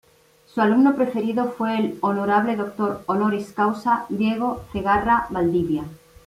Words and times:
Su 0.51 0.61
alumno 0.61 0.95
preferido 0.95 1.51
fue 1.51 1.77
el 1.77 1.99
honorable 2.01 2.55
Doctor 2.55 3.03
Honoris 3.05 3.51
Causa 3.53 4.07
Diego 4.09 4.63
Zegarra 4.73 5.27
Valdivia. 5.29 5.83